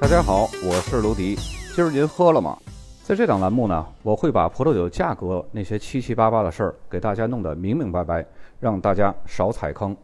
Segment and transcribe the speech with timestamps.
[0.00, 1.36] 大家好，我是卢迪。
[1.76, 2.56] 今儿您喝了吗？
[3.02, 8.24] 在这档栏目呢，我会把葡萄酒价格那些七七八八的事儿给大家弄得明明白白，
[8.58, 9.94] 让大家少踩坑。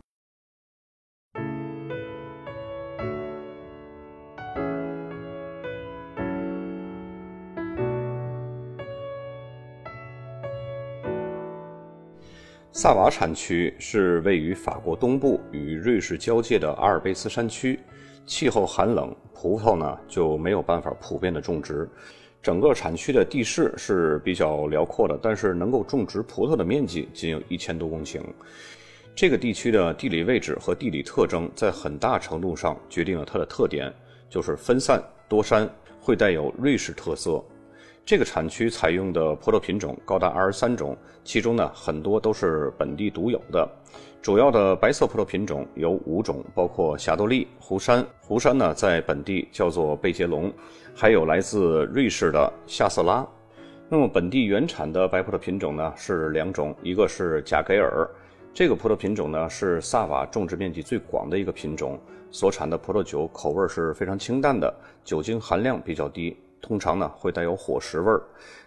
[12.70, 17.80] 萨瓦产区是位于法国东部与瑞士交界的阿尔卑斯山区。
[18.26, 21.88] 气候寒冷，葡萄呢就没有办法普遍的种植。
[22.42, 28.20] 整个产区的地势是比较辽阔的，但是能够种植葡萄的面积仅有一千多公顷。
[29.14, 33.92] 这个地区的地理位置和地理特征在很大程度上决定了它的特点，
[34.28, 35.68] 就是分散多山，
[36.00, 37.42] 会带有瑞士特色。
[38.06, 43.68] 这个产区采用的葡萄品种高达二十三种，其中呢很多都是本地独有的。
[44.22, 48.06] 主要的白色葡萄品种有五种，包括霞多丽、湖山。
[48.20, 50.52] 湖山呢，在本地叫做贝杰龙，
[50.94, 53.26] 还有来自瑞士的夏瑟拉。
[53.88, 58.08] 那么，本地原产的白葡萄品种呢是两种，一个是贾格尔，
[58.54, 61.98] 这个葡萄品种呢是萨瓦种植面积最广的一个品种，
[62.30, 64.72] 所产的葡萄酒口味是非常清淡的，
[65.04, 66.36] 酒精含量比较低。
[66.60, 68.22] 通常呢会带有火石味儿，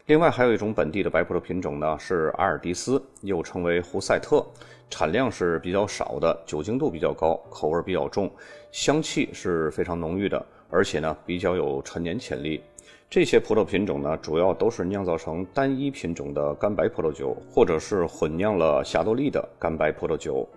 [0.06, 4.46] 另外还有一种本地的白葡萄品种呢是阿尔迪斯，又称为胡塞特，
[4.90, 8.32] 产量是比较少的，酒精度比较高，口味比较重，
[8.72, 12.62] 香气是非常浓郁的，而且呢比较有陈年潜力。
[13.10, 20.48] 这些葡萄品种呢主要都是酿造成单一品种的干白葡萄酒，或者是混酿了霞多丽的干白葡萄酒。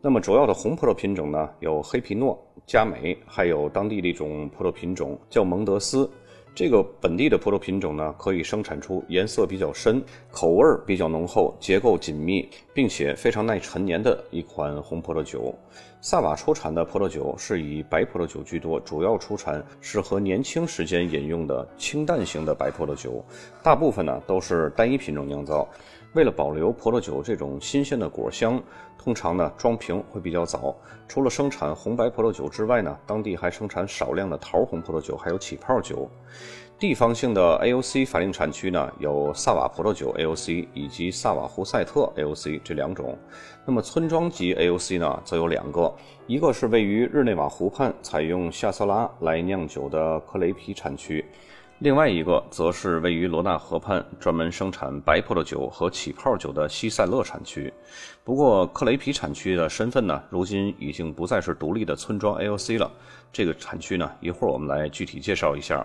[0.00, 6.08] 那么主要的红葡萄品种呢有黑皮诺、佳美，还有当地的一种葡萄品种叫蒙德斯。
[6.54, 15.54] 这个本地的葡萄品种呢，可以生产出颜色比较深、口味比较浓厚、结构紧密，并且非常耐陈年的一款红葡萄酒。
[16.00, 23.24] 萨瓦出产的葡萄酒是以白葡萄酒居多，主要出产适合年轻时间饮用的清淡型的白葡萄酒，
[23.62, 25.68] 大部分呢都是单一品种酿造。
[26.14, 28.62] 为了保留葡萄酒这种新鲜的果香，
[28.96, 30.74] 通常呢装瓶会比较早。
[31.06, 36.08] 除了生产红白葡萄酒之外呢，当地还生产少量的桃红葡萄酒，还有起泡酒。
[36.78, 43.18] 地方性的 AOC 法定产区呢，有萨瓦葡萄酒 AOC 以及萨瓦胡塞特 AOC 这两种。
[43.66, 45.92] 那么村庄级 AOC 呢，则有两个，
[46.28, 51.24] 一个是位于日内瓦湖畔，采用夏瑟拉来酿酒的克雷皮产区。
[51.80, 57.72] 另外一个则是位于罗纳河畔，专门生产白葡萄酒和起泡酒的西塞勒产区。
[58.22, 62.88] 不过，克雷皮产区的身份呢，如今已经不再是独立的村庄 AOC 了。
[63.32, 65.84] 这个产区呢，一会儿我们来具体介绍一下。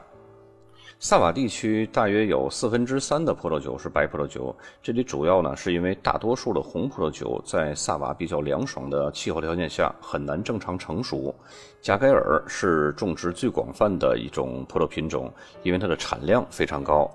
[1.04, 11.36] 萨瓦地区大约有四分之三的葡萄酒是白葡萄酒，这里主要呢是因为大多数的红葡萄酒在萨瓦比较凉爽的气候条件下很难正常成熟。
[11.82, 15.30] 贾盖尔是种植最广泛的一种葡萄品种，
[15.62, 17.12] 因为它的产量非常高。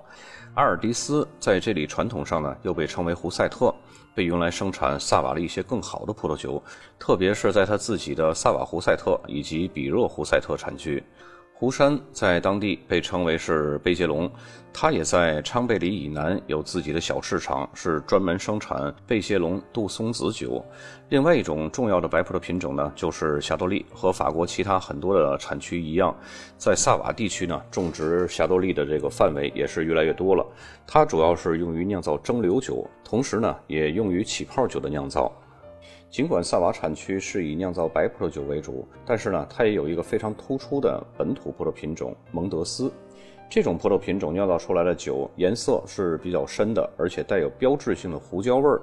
[0.53, 3.73] 阿尔迪斯在这里传统上呢又被称为胡塞特，
[4.13, 6.61] 被用来生产萨瓦的一些更好的葡萄酒，
[6.99, 11.03] 特别是在他自己的萨瓦胡塞特以及比热胡塞特产区。
[11.59, 14.31] 湖山在当地被称为是贝杰龙，
[14.71, 20.63] 它也在昌贝里以南有自己的小市场，是专门生产贝杰龙杜松子酒。
[21.09, 23.85] 另外一种重要的白葡萄品种呢，就是霞多丽。
[23.93, 26.15] 和法国其他很多的产区一样，
[26.57, 30.47] 在萨瓦地区呢，种植霞多丽的这个范围也是越来越多了。
[30.87, 35.29] 它主要是用于酿造蒸馏酒，同时呢，也用于起泡酒的酿造。
[36.09, 42.91] 尽管萨瓦产区是以酿造白葡萄酒为主，但是呢，它也有一个非常突出的本土葡萄品种蒙德斯。
[43.49, 48.79] 这种葡萄品种酿造出来的酒颜色是比较深的，而且带有标志性的胡椒味儿。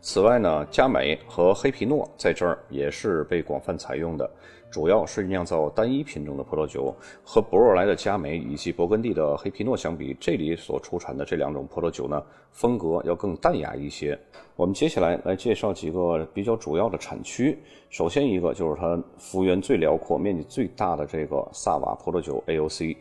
[0.00, 4.28] 此外呢，佳美和黑皮诺在这儿也是被广泛采用的。
[4.68, 6.94] 主要是酿造单一品种的葡萄酒，
[7.24, 14.18] 和博若莱的佳美以及勃艮第的黑皮诺相比，这里所出产的这两种葡萄酒呢，风格要更淡雅一些。
[14.56, 17.58] 我们接下来来介绍几个比较主要的产区。
[17.90, 22.96] 首先一个就是它幅员最辽阔、面积最大的这个萨瓦葡萄酒 AOC。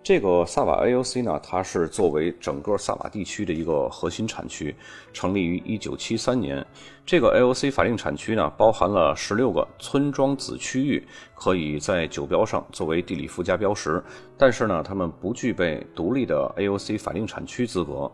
[0.00, 4.74] 这个萨瓦 AOC 呢，它是作为整个萨瓦地区的一个核心产区，
[5.12, 6.66] 成立于1973年。
[7.04, 14.02] 这个 AOC 法定产区呢，包含了16个村庄子区域，可以在酒标上作为地理附加标识。
[14.38, 18.10] 但是呢，它们不具备独立的 AOC 法定产区资格。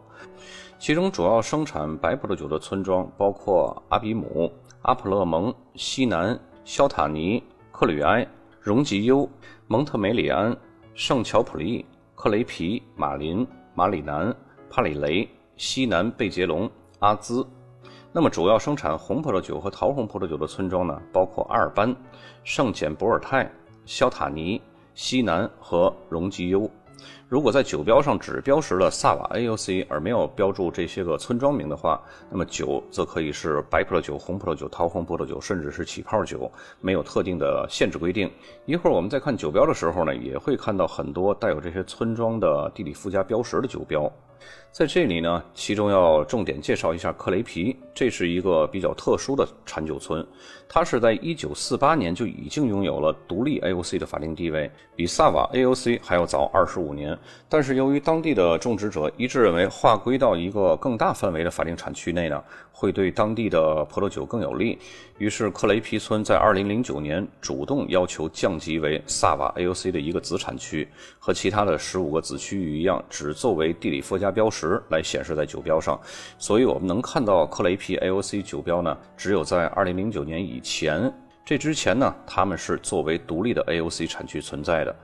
[0.81, 4.53] 其中主要生产白葡萄酒的村庄包括阿比姆、
[4.83, 7.41] 阿普勒蒙、西南、肖塔尼、
[7.71, 8.27] 克吕埃、
[8.61, 9.29] 容吉优、
[9.69, 10.57] 蒙特梅里安。
[10.95, 13.45] 圣乔普利、克雷皮、马林、
[13.75, 14.33] 马里南、
[14.71, 16.71] 帕里雷、西南贝杰隆、
[17.01, 17.45] 阿兹。
[18.13, 21.93] 那么，主要生产红葡萄酒和桃红葡萄酒的村庄呢，包括阿尔班、
[22.45, 23.51] 圣简博尔泰、
[23.85, 24.63] 肖塔尼、
[24.95, 26.71] 西南和荣吉优。
[27.35, 32.01] 如果在酒标上只标识了萨瓦 AOC 而没有标注这些个村庄名的话，
[32.31, 36.49] 那么酒则可以是白葡萄酒、红葡萄酒、桃红葡萄酒，甚至是起泡酒，
[36.81, 38.31] 没有特定的限制规定。
[38.67, 44.09] 一会儿我们在看酒标的时候呢，也会看到很多带有这些村庄的地理附加标识的酒标。
[44.71, 50.27] 在这里呢，其中要重点介绍一下克雷皮，这是一个比较特殊的产酒村，
[50.69, 57.17] 它是在1948年就已经拥有了独立 AOC 的法定地位，比萨瓦 AOC 还要早25年。
[57.49, 62.43] 但是由于当地的种植者一致认为划归到一个更大范围的法定产区内呢，
[62.73, 64.77] 会对当地的葡萄酒更有利，
[65.19, 70.89] 于是克雷皮村在2009年主动要求降级为萨瓦 AOC 的一个子产区，
[71.21, 76.01] 和其他的15个子区域一样，只作为地理附加加标识来显示在酒标上，
[76.39, 81.13] 所以我们能看到克雷皮 AOC 酒标呢，只有在2009年以前，
[81.45, 84.97] 这之前呢，他们是作为独立的 AOC 产区存在的。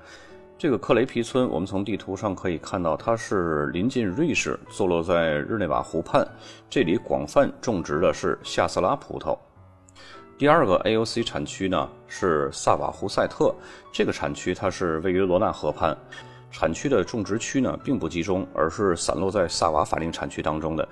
[0.57, 6.27] 这个克雷皮村，我们从地图上可以看到，它是临近瑞士，坐落在日内瓦湖畔，
[6.71, 9.37] 这里广泛种植的是夏斯拉葡萄。
[10.39, 13.55] 第二个 AOC 产区呢是萨瓦胡塞特，
[13.93, 15.95] 这个产区它是位于罗纳河畔。
[16.51, 20.89] 产区的种植区呢并不集中，而是散落在萨瓦法定产区当中的。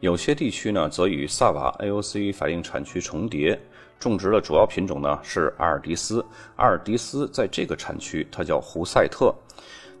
[0.00, 3.60] 有些地区呢则与萨瓦 AOC 法定产区重叠。
[3.98, 6.24] 种植的主要品种呢是阿尔迪斯。
[6.56, 9.32] 阿尔迪斯在这个产区它叫胡塞特。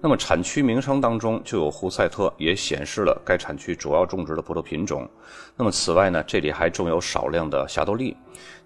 [0.02, 5.08] 那么产区名称当中就有胡塞特，也显示了该产区主要种植的葡萄品种。
[5.56, 8.16] 那么此外呢，这里还种有少量的霞多丽。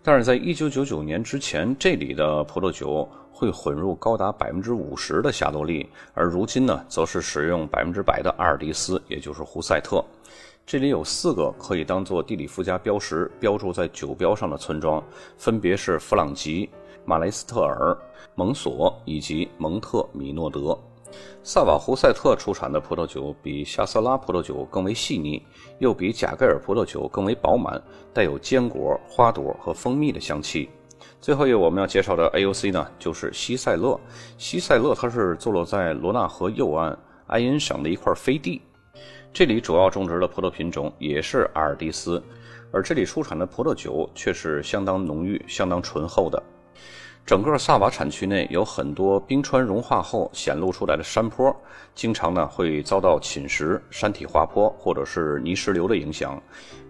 [0.02, 3.06] 但是在1999年之前，这里的葡萄酒。
[3.38, 10.02] 会混入高达百分之五十的霞多丽，而如今呢，则是使用百分之百的阿尔迪斯，也就是胡塞特。
[10.64, 15.04] 这里有四个可以当做地理附加标识标注在酒标上的村庄，
[15.36, 16.70] 分别是弗朗吉、
[17.04, 17.94] 马雷斯特尔、
[18.34, 20.74] 蒙索以及蒙特米诺德。
[21.42, 25.40] 萨瓦胡塞特出产的葡萄酒比夏瑟拉葡萄酒更为细腻，
[25.78, 27.80] 又比贾盖尔葡萄酒更为饱满，
[28.12, 30.68] 带有坚果、花朵和蜂蜜的香气。
[31.20, 33.98] 最后一个我们要介绍的 AOC 呢，就是西塞勒。
[34.38, 36.96] 西塞勒它是坐落在罗纳河右岸
[37.28, 38.60] 埃因省的一块飞地，
[39.32, 42.22] 这里主要种植的葡萄品种也是阿尔蒂斯，
[42.72, 46.42] 而这里出产的葡萄酒却是相当浓郁、相当醇厚的。
[47.26, 51.54] 整个萨瓦产区内有很多冰川融化后显露出来的山坡，
[51.92, 56.40] 经常呢会遭到侵蚀、山体滑坡或者是泥石流的影响。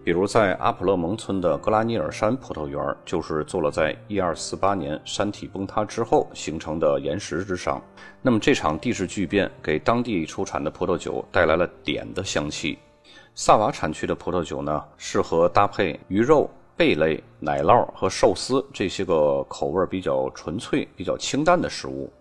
[0.04, 7.82] 比如在阿普勒蒙村的格拉尼尔山葡萄园，就是坐落在1248年山体崩塌之后形成的岩石之上。
[8.20, 12.78] 那么这场地质巨变给当地出产的葡萄酒带来了碘的香气。
[13.34, 16.50] 萨瓦产区的葡萄酒呢，适合搭配鱼肉。
[16.76, 22.12] 贝类、奶酪和寿司这些个口味比较纯粹、比较清淡的食物。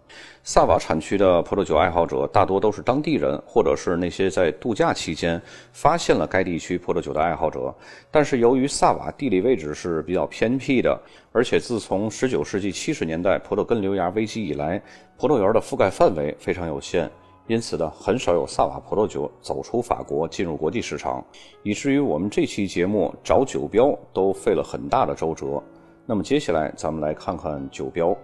[0.44, 5.42] 萨瓦产区的葡萄酒爱好者大多都是当地人，或者是那些在度假期间
[5.74, 7.74] 发现了该地区葡萄酒的爱好者。
[8.10, 10.98] 但是由于萨瓦地理位置是比较偏僻的，
[11.34, 14.82] 而且自从19世纪70年代葡萄根瘤芽危机以来，
[15.18, 17.12] 葡萄园的覆盖范围非常有限。
[17.48, 21.24] 因此呢，很少有萨瓦葡萄酒走出法国进入国际市场，
[21.62, 25.62] 以至于我们这期节目找酒标都费了很大的周折。
[26.08, 28.18] 那么接下来咱们来看看酒标。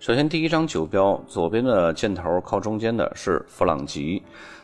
[0.00, 4.22] 首先，第一张酒标左边的箭头靠中间的是弗朗吉，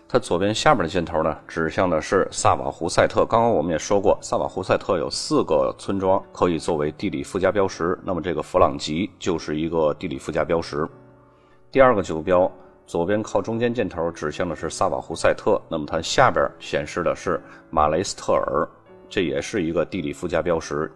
[0.08, 3.26] 它左边下面的箭头呢指向的是萨瓦胡塞特。
[3.26, 10.88] 刚刚我们也说过，萨瓦胡塞特有四个村庄可以作为地理附加标识，那么这个弗朗吉就是一个地理附加标识。
[11.70, 12.50] 第二个酒标。
[12.88, 18.66] 左边靠中间箭头指向的是萨瓦胡塞特，那么它下边显示的是马雷斯特尔，
[19.10, 20.90] 这也是一个地理附加标识。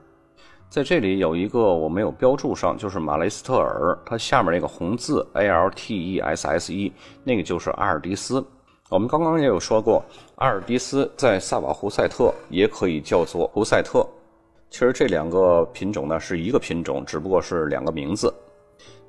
[0.70, 6.90] 在这里有一个我没有标注上，就是马雷斯特尔，它下面那个红字 A L T E S S E，
[7.22, 8.42] 那个就是阿尔迪斯。
[8.88, 10.02] 我们刚刚也有说过，
[10.36, 14.02] 阿尔迪斯在萨瓦胡塞特也可以叫做胡塞特。
[14.70, 18.32] 其实这两个品种呢是一个品种，只不过是两个名字。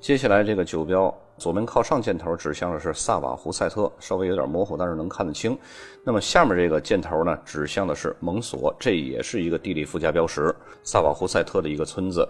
[0.04, 1.12] 接下来这个酒标。
[1.38, 5.58] 左边靠上箭头指向的是萨瓦胡塞特，稍微有点模糊，但是能看得清。
[6.04, 12.28] 那么下面这个箭头呢，指向的是蒙索，这也是一个地理附加标识，萨瓦胡塞特的一个村子。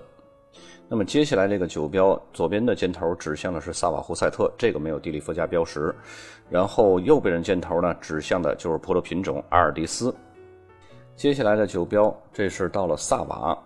[0.89, 5.93] 那么接下来这个酒标左边的箭头指向的是萨瓦胡塞特，这个没有地理附加标识。
[6.49, 10.15] 然后右边的箭头呢，指向的就是葡萄品种阿尔迪斯。
[11.17, 13.59] 接下来的酒标，这是到了萨瓦，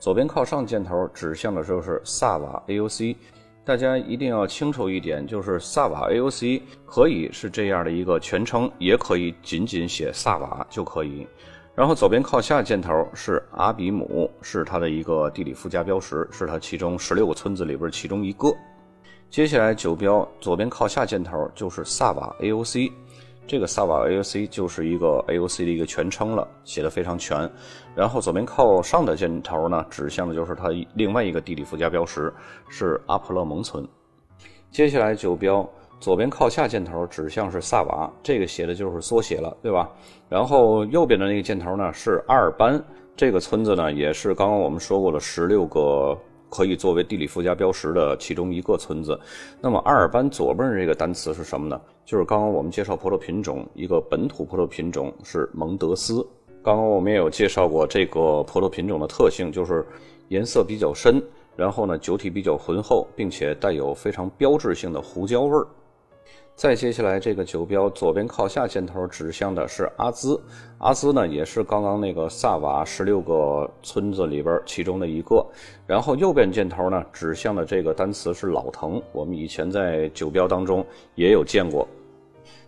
[0.00, 3.14] 左边靠上箭头指向的就是萨瓦 AOC。
[3.64, 11.24] 大家一定要清楚一点，就是萨瓦 AOC 可以是这样的一个全称，也可以仅仅写萨瓦就可以。
[11.74, 18.52] 然后左边靠下箭头是阿比姆，是它的一个地理附加标识，是它其中十六个村子里边其中一个。
[19.30, 22.90] 接下来酒标左边靠下箭头就是萨瓦 AOC，
[23.46, 27.50] 这个萨瓦 AOC 就是一个 AOC 的一个全称了，写的非常全。
[27.94, 32.32] 然后左边靠上的箭头呢，指向的就是它另外一个地理附加标识
[32.68, 33.86] 是阿普勒蒙村。
[34.70, 35.68] 接下来酒标
[36.00, 39.90] 左边靠下箭头指向是萨瓦，这个写的就是缩写了，对吧？
[40.28, 42.82] 然后右边的那个箭头呢是阿尔班，
[43.14, 46.16] 这个村子呢也是刚刚我们说过的十六个。
[46.52, 49.18] 可以作为地理附加标识的其中一个村子。
[49.58, 51.80] 那么阿尔班左边这个单词是什么呢？
[52.04, 56.16] 就是刚刚我们介绍葡萄品种，一个本土葡萄品种是蒙德斯。
[56.62, 59.84] 刚刚我们也有介绍过这个葡萄品种的特性，就是
[60.28, 61.22] 颜色比较深，
[61.56, 65.66] 然后呢酒体比较浑厚，并且带有非常标志性的胡椒味儿。
[66.54, 70.40] 再接下来，这个酒标左边靠下箭头指向的是阿兹，
[70.78, 75.44] 阿兹呢也是刚刚那个萨瓦十六个村子里边其中的一个。
[75.86, 81.88] 然后右边箭头呢指向的这个单词是老藤，我们以前在酒标当中也有见过。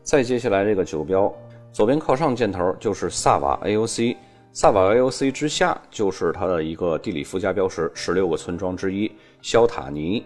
[0.02, 1.32] 再接下来这个酒标
[1.70, 4.16] 左边靠上箭头就是萨瓦 AOC，
[4.50, 10.24] 萨瓦 AOC 之下就是它的一个地理附加标识，十六个村庄之一肖塔尼。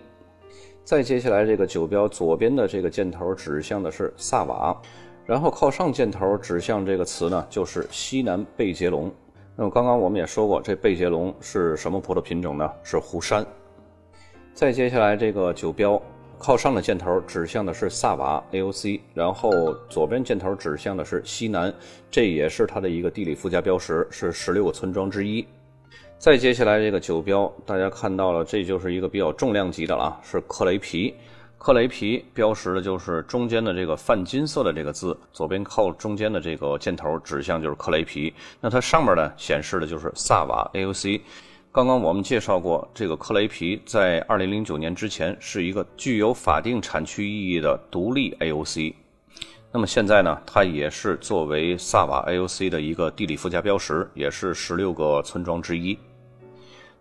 [0.88, 4.74] 再接下来，这个酒标左边的这个箭头指向的是萨瓦，
[5.26, 9.12] 然后靠上箭头指向这个词呢，就是西南贝杰龙。
[9.54, 12.72] 那么刚刚我们也说过，这贝杰龙是什么葡萄品种呢？
[12.82, 13.44] 是湖山。
[14.54, 16.00] 再接下来，这个酒标
[16.38, 21.70] 靠上的箭头指向的是萨瓦 AOC，然后左边箭头指向的是西南，
[22.10, 25.46] 这也是它的一个地理附加标识，是十六个村庄之一。
[26.18, 31.14] 再接下来这个酒标，大家看到了，这就是一个比较重量级的了，是克雷皮。
[31.58, 38.34] 克雷皮标识的就是中间的这个泛金色的这个字，左边靠中间的这个箭头指向就是克雷皮。
[38.60, 41.20] 那它上面呢显示的就是萨瓦 AOC。
[41.70, 48.92] 刚刚我们介绍过，这个克雷皮在2009年之前是一个具有法定产区意义的独立 AOC。
[49.70, 55.96] 那么现在呢，它也是作为萨瓦 AOC 的一个地理附加标识，也是十六个村庄之一。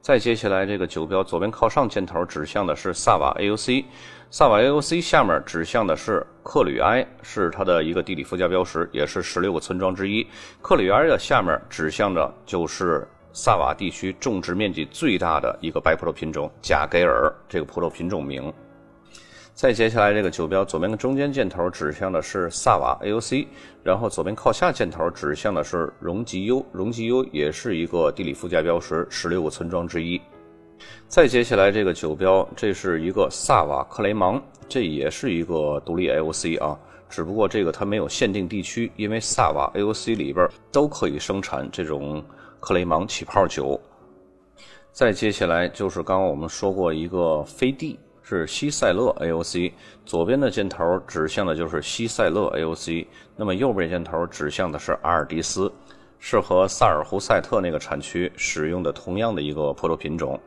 [0.07, 3.83] 再接下来，这个酒标左边靠上箭头指向的是萨瓦 AOC，
[4.31, 10.25] 萨瓦 AOC 下面指向的是克吕埃，是它的一个地理附加标识，也是十六个村庄之一。
[10.61, 18.53] 克吕埃的下面指向的就是萨瓦地区种植面积最大的一个白葡萄品种贾给尔，这个葡萄品种名。
[19.57, 23.47] 再接下来，这个酒标左边的中间箭头指向的是萨瓦 AOC，
[23.81, 30.21] 然后左边靠下箭头指向的是荣吉优，荣吉优也是一个地理附加标识，十六个村庄之一。
[31.07, 36.77] 再接下来，这个酒标这是一个萨瓦克雷芒，这也是一个独立 AOC 啊，
[37.09, 42.23] 只不过这个它没有限定地区，因为萨瓦 AOC 里边都可以生产这种
[42.59, 43.81] 克雷芒起泡酒。
[44.91, 47.97] 再接下来就是刚刚我们说过一个飞地。
[48.29, 49.71] 是西塞勒 AOC，
[50.05, 53.07] 左边的箭头指向的就是西塞勒 AOC，
[53.37, 55.71] 那么右边箭头指向的是阿尔迪斯，
[56.19, 60.37] 是和萨尔胡塞特那个产区使用的同样的一个葡萄品种。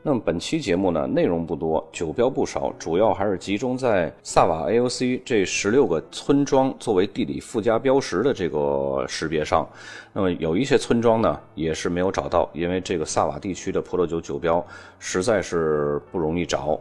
[0.00, 9.68] 那么本期节目呢，内容不多，酒标不少，主要还是集中在萨瓦 AOC 这十六个村庄作为地理附加标识的这个识别上。
[10.12, 14.64] 那么有一些村庄呢，也是没有找到，因为这个萨瓦地区的葡萄酒酒标
[15.00, 16.78] 实在是不容易找。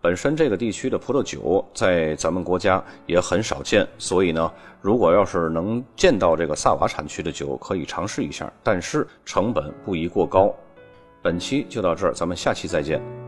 [0.00, 4.50] 本身这个地区的葡萄酒在咱们国家也很少见，所以呢，
[4.80, 10.54] 如果要是能见到这个萨瓦产区的酒，可以尝试一下，但是成本不宜过高。
[11.22, 13.19] 本期就到这儿，咱们下期再见。